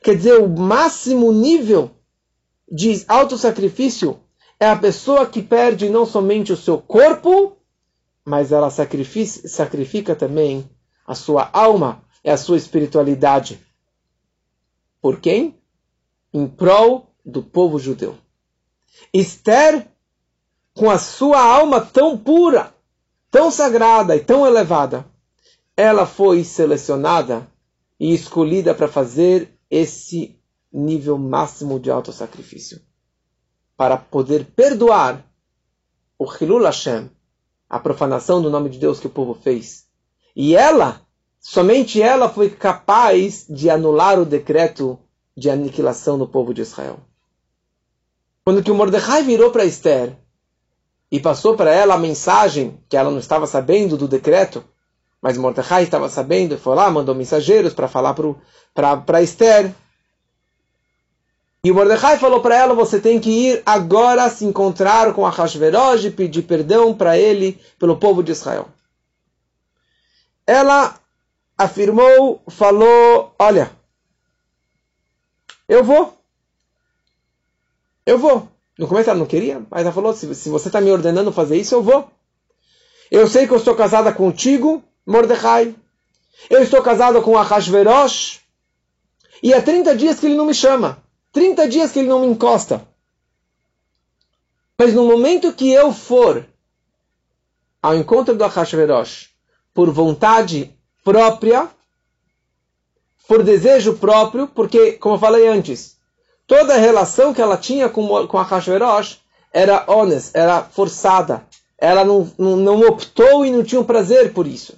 [0.03, 1.91] Quer dizer, o máximo nível
[2.71, 4.19] de autossacrifício
[4.59, 7.57] é a pessoa que perde não somente o seu corpo,
[8.25, 10.69] mas ela sacrifica, sacrifica também
[11.07, 13.61] a sua alma e a sua espiritualidade.
[15.01, 15.59] Por quem?
[16.33, 18.17] Em prol do povo judeu.
[19.13, 19.89] Esther,
[20.75, 22.75] com a sua alma tão pura,
[23.31, 25.07] tão sagrada e tão elevada,
[25.77, 27.49] ela foi selecionada
[27.99, 30.39] e escolhida para fazer esse
[30.73, 32.81] nível máximo de autossacrifício.
[33.77, 35.25] Para poder perdoar
[36.19, 37.11] o Hilul Hashem,
[37.69, 39.87] a profanação do nome de Deus que o povo fez.
[40.37, 41.01] E ela,
[41.43, 44.97] somente ela foi capaz de anular o decreto
[45.37, 47.01] de aniquilação do povo de Israel.
[48.45, 50.17] Quando que o Mordecai virou para Esther
[51.11, 54.65] e passou para ela a mensagem que ela não estava sabendo do decreto,
[55.21, 58.15] mas Mordecai estava sabendo, foi lá, mandou mensageiros para falar
[59.05, 59.75] para Esther.
[61.65, 66.05] E o Mordecai falou para ela: você tem que ir agora se encontrar com Ahasverosh
[66.07, 68.69] e pedir perdão para ele, pelo povo de Israel.
[70.45, 71.01] Ela
[71.57, 73.71] afirmou, falou: olha,
[75.69, 76.17] eu vou.
[78.05, 78.49] Eu vou.
[78.79, 81.57] No começo ela não queria, mas ela falou: se, se você está me ordenando fazer
[81.57, 82.11] isso, eu vou.
[83.11, 85.75] Eu sei que eu estou casada contigo, Mordecai.
[86.49, 88.41] Eu estou casado com Ahasverosh.
[89.43, 91.03] E há 30 dias que ele não me chama.
[91.33, 92.87] 30 dias que ele não me encosta.
[94.79, 96.47] Mas no momento que eu for
[97.83, 99.31] ao encontro do Ahasverosh
[99.75, 100.75] por vontade
[101.05, 101.69] própria,
[103.27, 105.97] por desejo próprio, porque, como eu falei antes,
[106.47, 109.21] toda a relação que ela tinha com, com Ahasverosh
[109.53, 111.45] era honesta, era forçada.
[111.79, 114.77] Ela não, não, não optou e não tinha um prazer por isso.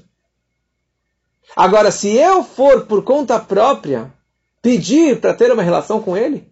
[1.56, 4.12] Agora, se eu for por conta própria
[4.60, 6.50] pedir para ter uma relação com ele,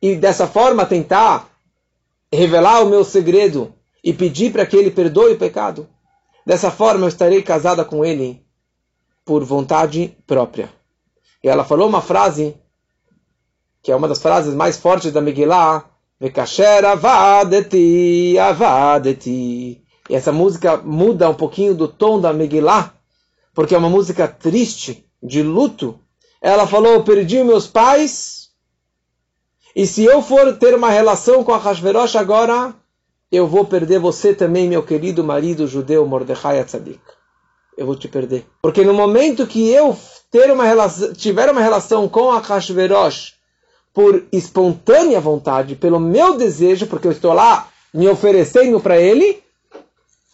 [0.00, 1.48] e dessa forma tentar
[2.32, 5.88] revelar o meu segredo e pedir para que ele perdoe o pecado,
[6.44, 8.43] dessa forma eu estarei casada com ele
[9.24, 10.70] por vontade própria.
[11.42, 12.56] E ela falou uma frase
[13.82, 15.84] que é uma das frases mais fortes da Megillah,
[16.18, 19.82] Vekasher avadeti, avadeti.
[20.08, 22.94] E essa música muda um pouquinho do tom da Megillah,
[23.52, 25.98] porque é uma música triste, de luto.
[26.40, 28.44] Ela falou, perdi meus pais,
[29.74, 32.72] e se eu for ter uma relação com a Hashverosh agora,
[33.30, 37.00] eu vou perder você também, meu querido marido judeu Mordechai Atzadik.
[37.76, 38.46] Eu vou te perder.
[38.62, 39.96] Porque no momento que eu
[40.30, 43.34] ter uma relação, tiver uma relação com a Hashverosh
[43.92, 49.42] por espontânea vontade, pelo meu desejo, porque eu estou lá me oferecendo para ele,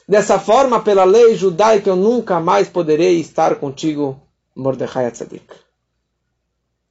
[0.09, 4.18] dessa forma, pela lei judaica, eu nunca mais poderei estar contigo,
[4.57, 5.45] Mordechai Tzadik.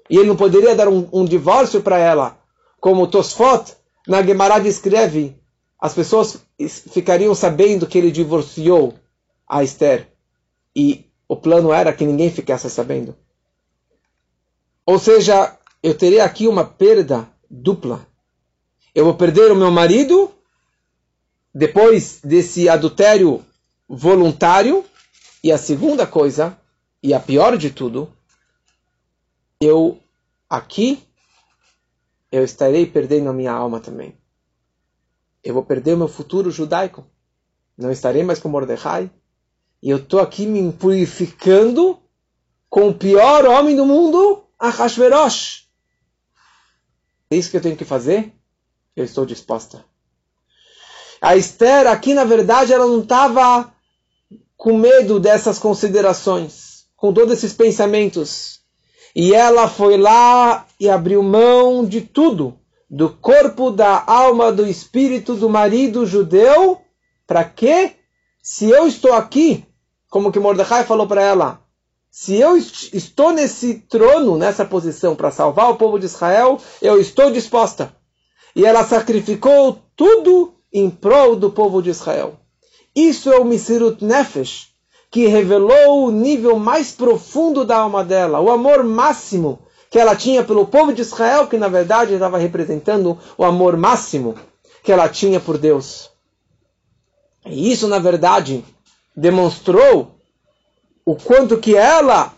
[0.09, 2.37] E ele não poderia dar um, um divórcio para ela,
[2.79, 3.73] como Tosfot
[4.07, 5.35] na Gemara descreve,
[5.79, 6.39] as pessoas
[6.91, 8.93] ficariam sabendo que ele divorciou
[9.47, 10.07] a Esther.
[10.79, 13.13] E o plano era que ninguém ficasse sabendo.
[14.85, 18.07] Ou seja, eu terei aqui uma perda dupla.
[18.95, 20.31] Eu vou perder o meu marido
[21.53, 23.45] depois desse adultério
[23.89, 24.85] voluntário.
[25.43, 26.57] E a segunda coisa,
[27.03, 28.11] e a pior de tudo,
[29.59, 29.99] eu
[30.49, 31.03] aqui
[32.31, 34.15] eu estarei perdendo a minha alma também.
[35.43, 37.05] Eu vou perder o meu futuro judaico.
[37.77, 39.11] Não estarei mais com Mordecai.
[39.81, 41.99] E eu estou aqui me purificando
[42.69, 45.67] com o pior homem do mundo, Ahashverosh.
[47.31, 48.33] É isso que eu tenho que fazer?
[48.95, 49.85] Eu estou disposta.
[51.21, 53.73] A Esther, aqui na verdade, ela não estava
[54.57, 58.59] com medo dessas considerações, com todos esses pensamentos.
[59.15, 62.59] E ela foi lá e abriu mão de tudo,
[62.89, 66.81] do corpo, da alma, do espírito do marido judeu.
[67.25, 67.95] Para quê?
[68.41, 69.65] Se eu estou aqui,
[70.09, 71.61] como que Mordecai falou para ela,
[72.11, 77.31] se eu estou nesse trono, nessa posição para salvar o povo de Israel, eu estou
[77.31, 77.93] disposta.
[78.55, 82.33] E ela sacrificou tudo em prol do povo de Israel.
[82.95, 84.69] Isso é o Misirut Nefesh,
[85.11, 90.43] que revelou o nível mais profundo da alma dela, o amor máximo que ela tinha
[90.43, 94.35] pelo povo de Israel, que na verdade estava representando o amor máximo
[94.83, 96.11] que ela tinha por Deus.
[97.45, 98.63] E isso, na verdade,
[99.19, 100.15] demonstrou
[101.05, 102.33] o quanto que ela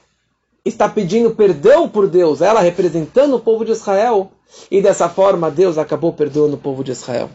[0.65, 4.31] está pedindo perdão por Deus, ela representando o povo de Israel,
[4.69, 7.29] e dessa forma Deus acabou perdoando o povo de Israel.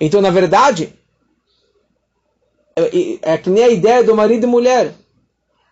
[0.00, 0.94] Então, na verdade,
[2.76, 4.94] é, é que nem a ideia do marido e mulher.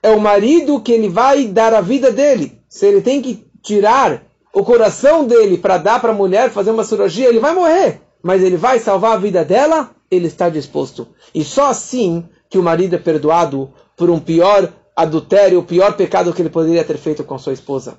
[0.03, 2.61] É o marido que ele vai dar a vida dele.
[2.69, 4.23] Se ele tem que tirar
[4.53, 8.01] o coração dele para dar para a mulher, fazer uma cirurgia, ele vai morrer.
[8.23, 11.09] Mas ele vai salvar a vida dela, ele está disposto.
[11.35, 16.33] E só assim que o marido é perdoado por um pior adultério, o pior pecado
[16.35, 17.97] que ele poderia ter feito com sua esposa.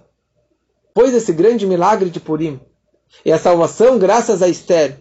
[0.93, 2.59] Pois esse grande milagre de Purim
[3.25, 4.99] e a salvação graças a Esther.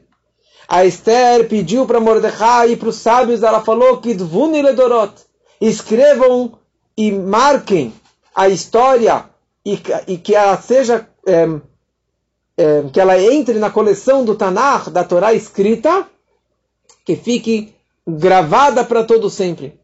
[0.68, 5.14] A Esther pediu para Mordecai e para os sábios, ela falou que Ledorot,
[5.60, 6.52] escrevam
[6.96, 7.92] e marquem
[8.34, 9.24] a história
[9.66, 11.48] e, e que ela seja é,
[12.56, 16.06] é, que ela entre na coleção do Tanakh, da Torá escrita,
[17.04, 17.74] que fique
[18.06, 19.80] gravada para todo sempre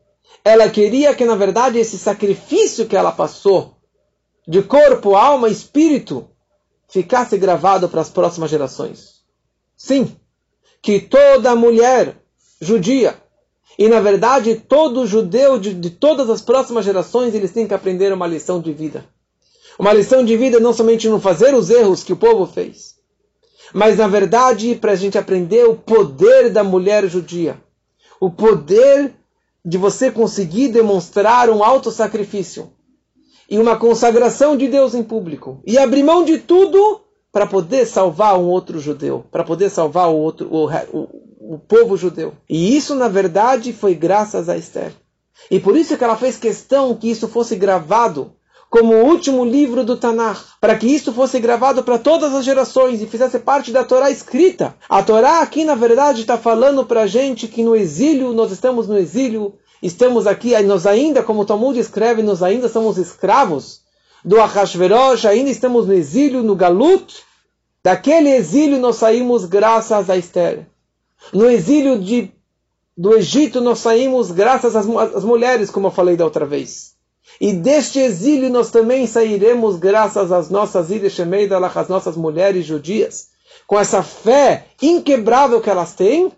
[0.46, 3.74] ela queria que, na verdade, esse sacrifício que ela passou,
[4.46, 6.28] de corpo, alma, espírito,
[6.88, 9.22] ficasse gravado para as próximas gerações.
[9.76, 10.16] Sim,
[10.80, 12.16] que toda mulher
[12.60, 13.20] judia,
[13.76, 18.12] e na verdade todo judeu de, de todas as próximas gerações, eles têm que aprender
[18.12, 19.04] uma lição de vida.
[19.76, 22.94] Uma lição de vida não somente não fazer os erros que o povo fez,
[23.74, 27.60] mas na verdade para a gente aprender o poder da mulher judia,
[28.20, 29.14] o poder
[29.64, 32.70] de você conseguir demonstrar um alto sacrifício
[33.50, 37.00] e uma consagração de Deus em público e abrir mão de tudo
[37.32, 41.96] para poder salvar um outro judeu, para poder salvar o outro o, o, o povo
[41.96, 42.32] judeu.
[42.48, 44.92] E isso na verdade foi graças a Esther.
[45.50, 48.32] E por isso que ela fez questão que isso fosse gravado
[48.68, 53.00] como o último livro do Tanakh, para que isso fosse gravado para todas as gerações
[53.00, 54.74] e fizesse parte da Torá escrita.
[54.88, 58.88] A Torá aqui, na verdade, está falando para a gente que no exílio, nós estamos
[58.88, 63.82] no exílio, estamos aqui, nós ainda, como o Talmud escreve, nós ainda somos escravos
[64.24, 67.22] do Ahashverosh, ainda estamos no exílio, no Galut.
[67.84, 70.66] Daquele exílio nós saímos graças a Esther.
[71.32, 72.32] No exílio de,
[72.96, 76.95] do Egito nós saímos graças às, às mulheres, como eu falei da outra vez.
[77.40, 83.28] E deste exílio nós também sairemos graças às nossas ilhas Shemeidalach, às nossas mulheres judias,
[83.66, 86.32] com essa fé inquebrável que elas têm,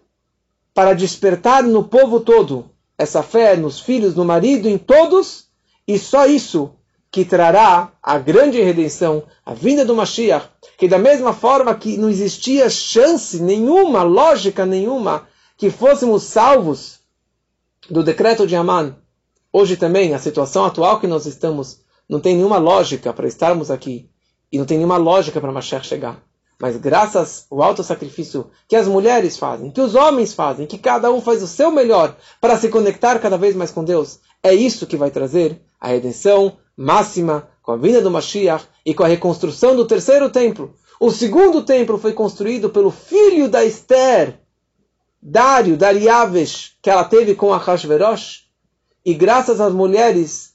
[0.74, 5.46] para despertar no povo todo essa fé nos filhos, no marido, em todos,
[5.86, 6.72] e só isso
[7.11, 12.11] que trará a grande redenção, a vinda do Mashiach, que da mesma forma que não
[12.11, 15.26] existia chance nenhuma, lógica nenhuma,
[15.57, 16.99] que fôssemos salvos
[17.88, 18.96] do decreto de Aman,
[19.59, 24.09] hoje também, a situação atual que nós estamos, não tem nenhuma lógica para estarmos aqui,
[24.52, 26.22] e não tem nenhuma lógica para Mashiach chegar.
[26.61, 31.12] Mas graças ao alto sacrifício que as mulheres fazem, que os homens fazem, que cada
[31.12, 34.86] um faz o seu melhor para se conectar cada vez mais com Deus, é isso
[34.86, 39.76] que vai trazer a redenção máxima com a vinda do Mashiach e com a reconstrução
[39.76, 40.74] do terceiro templo.
[41.00, 44.40] O segundo templo foi construído pelo filho da Esther,
[45.20, 48.47] Dário, Dariavesh, que ela teve com a Hashverosh.
[49.09, 50.52] E graças às mulheres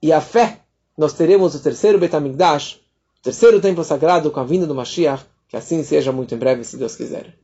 [0.00, 0.60] e à fé,
[0.96, 2.80] nós teremos o terceiro Betamigdash,
[3.22, 6.78] terceiro templo sagrado com a vinda do Mashiach, que assim seja muito em breve, se
[6.78, 7.36] Deus quiser.